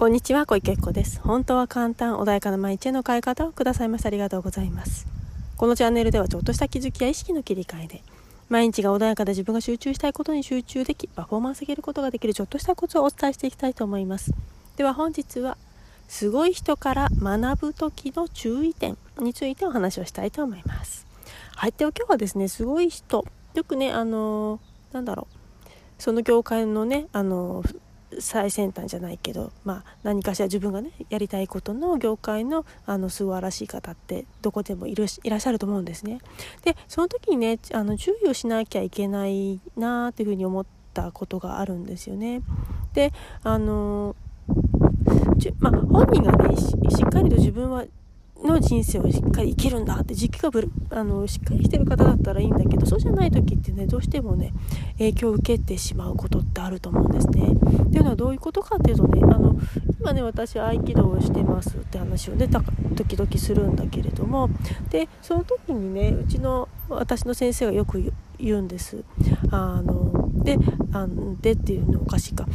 [0.00, 1.20] こんにちは、小池子です。
[1.20, 5.06] 本当は簡単、穏やかな毎日への変え方をくださいましてありがとうございます。
[5.58, 8.02] このチャンネルではちょっとした気づきや意識の切り替えで、
[8.48, 14.32] 毎日が穏やかで自分が集中したいことに集中でき、パフォーマンス上げることができるちょっとしたコツをお伝えしていきたいと思います。
[14.78, 15.58] では本日は、
[16.08, 21.06] すごい人から学ぶ時の注意点についてお話をしたいと思います。
[21.56, 27.76] はい、では今日はですね、すごい人、よくね、あのー、なんだろう、その業界のね、あのー
[28.18, 36.18] 最先端じゃないけど、まあ、何かしら自分がねやりたいことの業界のあの素晴らしい方ってどこでもいるいらっしゃると思うんですね。
[36.64, 42.42] でその時にねあの注意をしなきゃいけないなっていうふうに思ったことがあるんですよね。
[42.94, 44.16] であの
[45.60, 47.84] まあ、本人がねしっかりと自分は
[48.42, 54.52] の人生をしっかり生きるんだって軸がぶるあのしっかりしてる方だったらいいんだけどそうじゃない時ってねどうしてもね
[54.98, 57.52] 影響を受けてしまうことってあると思うんですね。
[57.52, 59.56] っていうのはどういうことかっていうとねあの
[59.98, 64.48] 今ね私は合気道をしてますって話をね時々するんだけれども
[64.90, 69.04] でその時にねうちの私の先生がよく言うんです。
[69.50, 70.56] あので
[70.92, 72.46] あのでっていうのおかしいか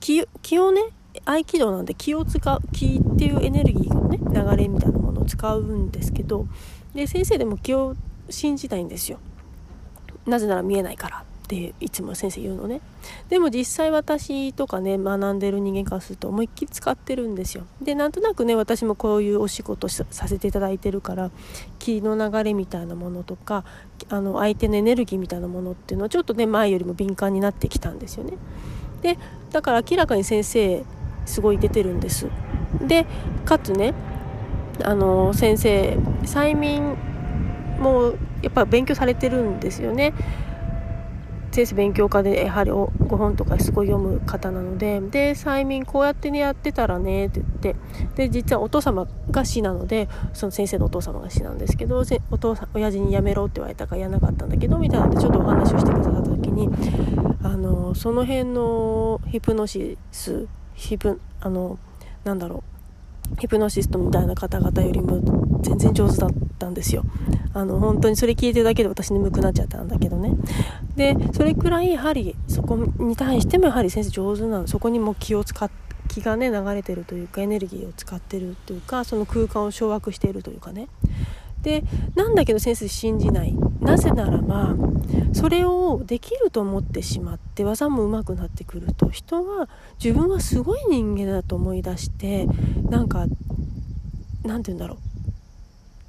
[0.00, 0.82] 気をね
[1.24, 4.01] 合気道なんで気を使う気っていうエネルギーのね
[4.32, 6.46] 流れみたいなものを使うんですけど
[6.94, 7.94] で先生でも気を
[8.28, 9.18] 信じないんですよ。
[10.26, 12.80] なぜなら見えないからっていつも先生言うのね。
[13.28, 17.64] でも実際私とかね学んでる人間からすると思いっきり使ってるんですよ。
[17.82, 21.30] でなんとなくね私もこういうお仕事させていただいてるから
[21.78, 23.64] 気の流れみたいなものとか
[24.08, 28.34] あの相手のエネルギーみたいなものっていうのはちょっとね前よりも敏感になってきたんですよね。
[29.02, 29.18] で
[29.50, 30.84] だから明らかに先生
[31.26, 32.28] すごい出てるんです。
[32.80, 33.06] で
[33.44, 33.94] かつね
[34.82, 36.96] あの先生催眠
[37.78, 40.14] もやっぱ勉強されてるんですよね。
[41.52, 45.00] 先生勉強家でやはりご本とかすごい読む方なので。
[45.00, 47.76] で催眠こうやってねやってたらねって言って。
[48.16, 56.68] で実はお父様が死なのでその先生のお父様が死なんですけどお父さん親父にやめろって言われたからやらなかったんだけどみたいなのでちょっとお話をしてくださった時に
[57.42, 61.78] あのその辺のヒプノシスヒプあの
[62.24, 62.71] なんだろう
[63.38, 65.20] ヒプノシストみたいな方々よりも
[65.62, 67.04] 全然上手だったんですよ。
[67.54, 70.32] あの本当にそれ聞いてるだけで私眠くなっちゃったんだけどね。
[70.96, 74.66] でそれくらいやはりそこに対してもやはり先生上手なの。
[74.66, 80.88] そこにも気を使って気がね流れてるというかエネルギーを使ってるというかその空間を掌握しているというかね。
[81.62, 81.84] で
[82.14, 83.54] なんだけど先生信じない。
[83.80, 84.76] なぜならば
[85.32, 89.68] それをできると思ってしまって技も上手くなってくると人は
[90.02, 92.46] 自分はすごい人間だと思い出して
[92.88, 93.26] なんか
[94.44, 94.98] なんて言うんだろ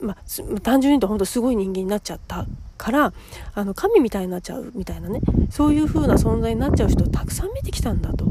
[0.00, 2.46] う、まあ、単純に言うと本当すごい人間になっちゃった
[2.78, 3.12] から
[3.54, 5.20] あの神みたいになっちゃうみたいなね
[5.50, 8.26] そういう風な存在になっちゃう人をたくさん見てきたんだと。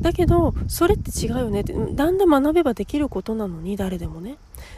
[0.00, 4.36] だけどそれって違うよねってだんだん学べばできることなのに誰でもね。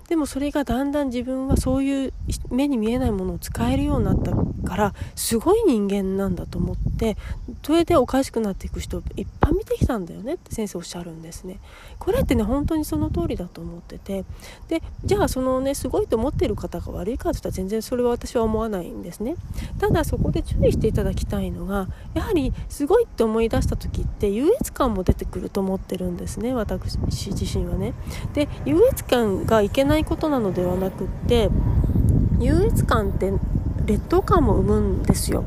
[0.08, 2.12] でもそれがだんだん自分はそういう
[2.50, 4.32] 目に見えないものを使えるようになった
[4.68, 7.16] からすごい人間なんだと思って
[7.62, 11.58] それでおかしくなっていく人いっぱい見てきたんだよねって先生おっしゃるんですね。
[11.98, 14.24] これってね本当にその通りだと思ってて。
[14.68, 19.36] でじゃあそのねすごいと思ってる方が悪いかといったら全然それは私は思わないんですね。
[19.78, 27.94] ただそこで注意していただきたいのがやはりすごいって思い出した時って優越感も出てくると思ってるんですね私自身はね。
[28.34, 31.50] で優越感がいけないことなのではなくって
[32.38, 33.32] 優越感って
[33.84, 35.44] 劣等感も生むんですよ。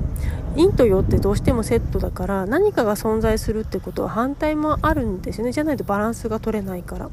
[0.56, 5.52] 陰と陽ってどうしてもセットだから何かが存在するってことは反対もあるんですよね。
[5.52, 7.10] じゃないとバランスが取れないから。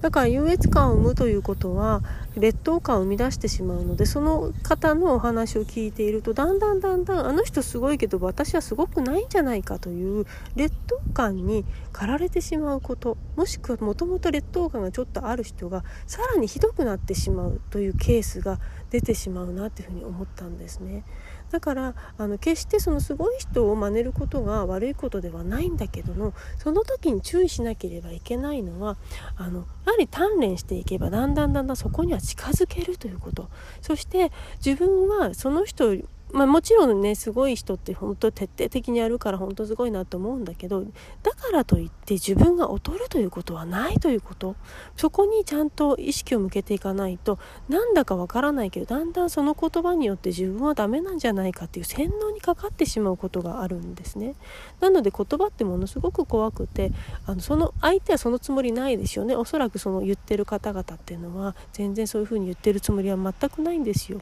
[0.00, 2.02] だから優越感を生むということは
[2.36, 10.26] 劣等感を生み出してしまうのでその方のお話を聞いているとだんだんだんだんあの人すごいけど私はすごくないんじゃないかという
[10.56, 18.58] 劣等感に駆られてしまうこともしくはもともと劣等感がちょっとある人がさらにひどくなってしまうというケースが
[18.90, 21.04] 出てしまうなっていうふうに思ったんですね。
[21.52, 28.96] だからあの決してそのすごい人を真似ることが悪いことではないんだけどもその時に注意しなければいけないのは
[29.36, 33.50] あのやはり鍛錬していけばだんだんだんだんそこには近づけるということ。
[33.82, 34.32] そして
[34.64, 35.94] 自分はその人
[36.32, 40.82] まあ、もちろんねすごい人って本当徹底的にやるから本当すごいなと思うんだけど
[41.22, 44.56] だからといって自分が劣るということはないということ
[44.96, 47.38] そこにちゃんと意識を向けていかないと
[47.68, 54.34] なんだかわからないけどだんだんその言葉によって自分はダメなんじゃないかっていう洗脳にかかってしまうことがあるんですね。
[54.80, 56.92] なので言葉ってものすごく怖くて
[57.26, 59.36] あのその相手はそのつもりないですよね。
[59.36, 64.20] おそらくその言ってる方々っていうのは全然そういうふうに言ってるつもりは全くないんですよ。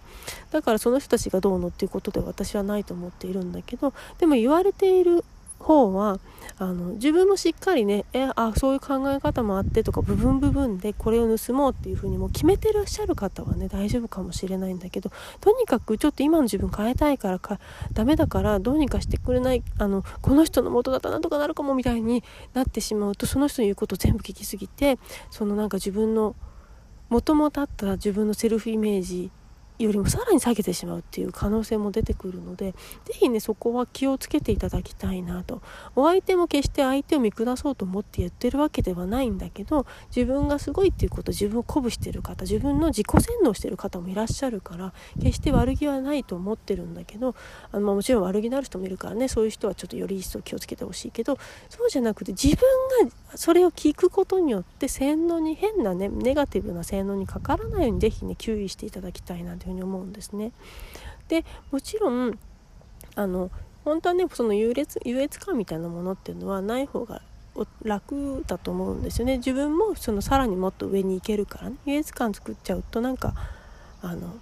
[0.51, 5.25] だからその人たちがどうのっていうことで私はないと思っているんだけどでも言われている
[5.61, 6.19] 方は
[6.59, 15.11] あの自分もしっかりねえあそういう考え方もあってとか部分部分でこれを盗もうっていうふうにも決めてらっしゃる方はね大丈夫かもしれないんだけど
[15.41, 17.61] とにかくちょっと今の自分変えたいからか
[17.93, 22.25] ダメだからどうにかしてくれないあのこの人の元だったらなんとかなるかもみたいに
[22.55, 24.99] なってしまうとその人の言うことを全部聞きすぎて
[25.31, 26.35] そのなんか自分の
[27.09, 29.31] もともとあった自分のセルフイメージ
[29.85, 32.75] よりもさらに下げてしまうっていう可能性も出てくるので
[33.05, 35.63] 是非ねそこは気をつけていただきたいなと。
[35.97, 47.35] お相手も決して相手を見下そうと思って言ってるわけではないんだけど自分がすごいっていうこと自分を鼓舞してる方自分の自己洗脳してる方もいらっしゃるから決して悪気はないと思ってるんだけど
[47.73, 51.39] あの、ま、もちろん悪気のある人もいるからねそういう人はちょっとより一層気をつけてほしいけど
[51.69, 52.57] そうじゃなくて自分
[53.07, 60.53] がそれを聞くことによって洗脳に変なねネガティブな洗脳にかからないように是非ね注意していただきたいなというふうに思うんですね。
[61.29, 62.39] でもちろん
[63.15, 63.51] あの
[63.85, 67.23] 本当はねその優劣優越感みたいなものっていうのはない方が
[67.83, 69.39] 楽だと思うんですよね。
[69.39, 71.77] 自分もそのさらにもっと上に行けるからね。
[71.87, 73.35] 優越感作っちゃうとなんか
[74.03, 74.39] あの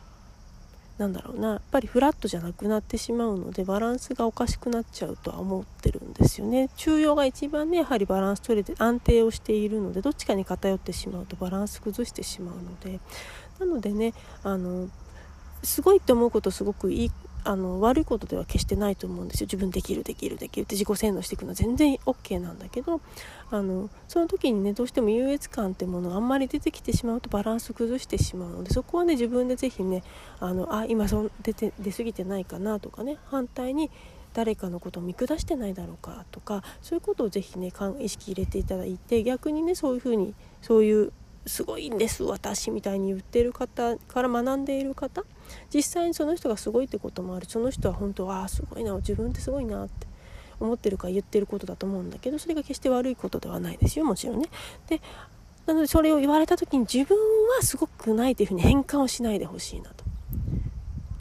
[0.98, 1.48] なんだろうな。
[1.50, 6.68] やっぱりフラットじゃなくなってしまうのでバランスがおかしくなっちゃうとは思ってるんですよね。
[6.76, 13.00] 中庸が一番ねやはりバランス取れて安定をしているのでどっちかに偏ってしまうとバランス崩してしまうので。
[13.58, 14.14] なのでね
[14.44, 14.88] あの
[15.62, 17.10] すごいって思うことすごくいい
[17.44, 19.46] あの悪いことでは決してないと思うんですよ。
[19.46, 20.74] 自分できるできるできるって。
[20.74, 23.00] 自己洗脳していくのは全然 OK なんだけど
[23.50, 30.02] あのその時にねどうしても優越感ってものがあんまり出てきてしまうとバランス崩してしまうのでそこはね自分でぜひね
[30.40, 33.90] あのあ今そ出て出過ぎてないかなとかね反対に
[34.34, 41.12] 誰かのことを見下してないだろうかとかそういうことをぜひね意識入れていただいて逆にねそういうふうにそういう
[41.46, 45.24] すごいんです私みたいに言ってる方から学んでいる方
[45.72, 50.06] 実際にその人がすごいってこともあるその人は本当はあすごいな自分ってすごいなって
[50.60, 54.48] 思ってるから言ってることだと思うんだけどそれが決して悪いことではないですよもちろんね。
[54.88, 55.00] で
[55.66, 57.16] なのでそれを言われた時に自分
[57.56, 60.04] はすごくないというふうに変換をしないでほしいなと。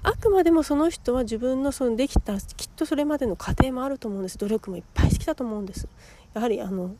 [0.03, 5.89] あくまでもその人は自分のそのできたきっとそれまでの過程もあると思うんです努力もいっぱいしてきたと思うんです
[6.33, 6.95] やはりあの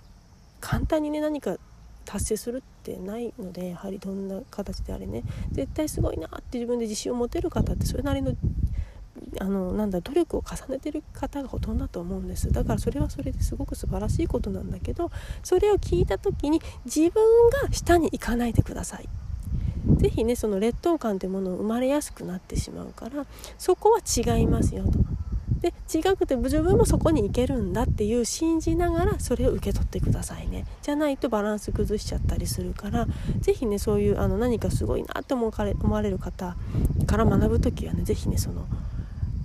[0.60, 1.56] 簡単にね何か
[2.04, 2.64] 達成する
[2.94, 5.24] ってないのでやはりどんな形であれね。
[5.52, 8.34] 絶対すごいなって自分で自信を持てる方ってそれなりの
[9.40, 12.52] あのなんだ努力を重ねてる方がほとんどだと思うんです。
[12.52, 15.12] だからそれはそれですごく素晴らしいことなんだけど
[15.44, 19.10] それを聞いた時に自分が下に行かないでください。
[19.98, 23.26] 是非ねその劣等感ってものを生まれやすくなってしまうから
[23.58, 25.17] そこは違いますよと。
[25.62, 30.66] で違くて自分もそこに行けるんだっていう信じながらそれを受け取ってくださいね。
[30.82, 33.08] じゃないとバランス崩しちゃったりするから
[33.40, 35.52] 是非ねそういうあの何かすごいなって思
[35.90, 36.56] われる方
[37.06, 38.66] から学ぶ時はね是非ねその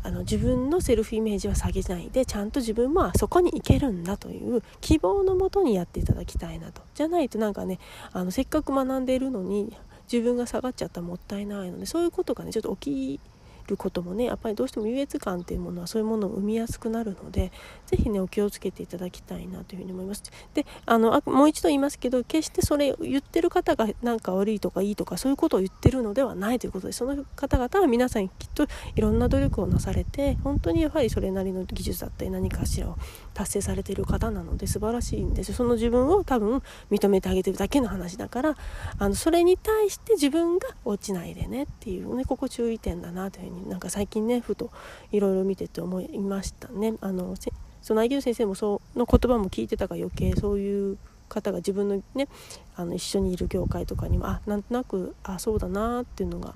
[0.05, 6.83] あの自分のセルフイメージは下げないでちゃんと自分もそこに行けるんだという希望のもとにやっていただきたいなと。
[6.95, 7.79] じゃないとなんかね
[8.13, 9.77] あのせっかく学んでいるのに
[10.13, 13.32] 自分が下がっちゃったらもったいないのでそういうことがねちょっと起き
[13.67, 17.53] ることもねやっぱりどうしても優越感っていうものはそういうものを生みやすくなるので
[17.87, 20.23] 是非ねお気をつけていただきたいなというふうに思います。
[20.55, 28.67] であのあもう一度言いますけど決してそれ言ってる方がなんか悪いとかいいとかそういうことを言ってるのではないということでその方々は皆さんきっと
[28.97, 32.97] いろんな努力をなされて本当にやはりそれなりの技術だったり何かしらを
[33.35, 38.57] 達成されている方なので素晴らしいんですその自分を多分認めてあげてるだけの話だから
[38.99, 44.71] あのそれに対して自分が落ちないでねっていうねここ注意点だなというふうになんか最近ねふと
[45.11, 46.95] いろいろ見てて思いましたね。
[47.01, 47.35] あの
[47.83, 52.29] その内先生もその言葉も聞いてたから余計そういう方が自分のね
[52.77, 56.55] あの一緒にいる業界とかにもあなんとなくあそうだなっていうのが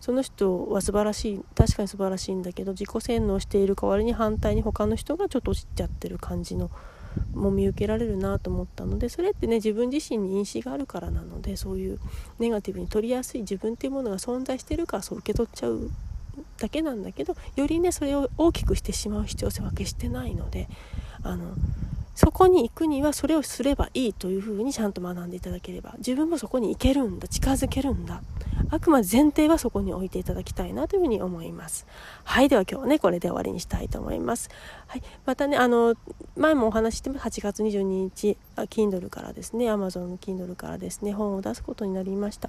[0.00, 6.70] その人は素晴らしい確かに素晴らしいんだけど自己洗脳している代わりに反対に他の人がちょっと落ちちゃってる感じの
[7.34, 11.98] も見受けられるなと思ったのでそれってね自分自身に因子があるからなのでそういう
[12.38, 15.90] ネガティブに取りやすい自分っていうものが存在してるからそう受け取っちゃう
[16.64, 20.68] だけなんだけどよりねそれを大きくしてしまう必要性は決してないので
[21.22, 21.54] あの
[22.14, 28.22] そこに行くにはそれをすればいいというふうにちゃんと学んでいただければ自分もそこに行けるんだ近づけるんだ
[28.70, 31.86] あくまで前提はそこに置いていただきたいなというふうに思います。
[32.24, 34.48] はいでは今日はねこれで終わりにしたいと思います。
[34.86, 35.94] はいまたねあの
[36.36, 42.48] 前もお話しても8月22日 Kindle からですね Amazon の Kindle からですね本を出すことになりました。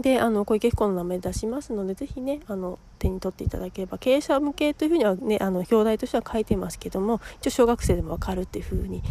[0.00, 9.02] であの小池彦の名前出しますのでぜひねあの手に取っていただければ経営者向けというふうにはねあの表題としては書いてますけども一応小学生でも分かるっていうふうに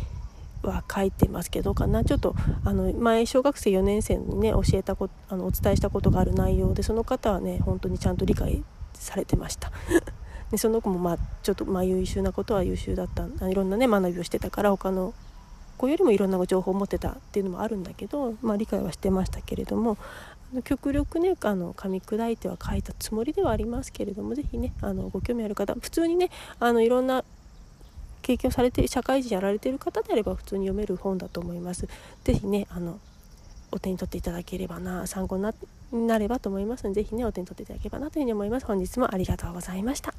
[0.64, 2.04] は書いてますけどかな。
[2.04, 8.64] ちょっとあの前小学生4年生にね教えたこあのお伝えしたことがある内容でその方はね本当にちゃんと理解
[8.94, 9.72] されてました。
[10.52, 15.14] でその子もまあちょっとまあ優秀なことは優秀だったいろんなね学びをしてたから他の
[15.78, 19.98] 子よりもいろんな情報を持ってたっていうのもあるんだけど、まあ、理解はしてましたけれども
[20.64, 27.24] 極力ねあの噛み砕いては書いたつもりではありますけれども是非ねあのご興味ある方普通にねあのいろんな
[28.22, 31.88] 経験をされて社会人やられている方であれば普通に読める本だと思います。
[32.24, 33.00] 是非ねあの
[33.72, 38.66] お手に取っていただければな参考になればと思いますので是非ねお手に取っていただければなというふうに思います。
[38.66, 40.17] 本日もありがとうございました。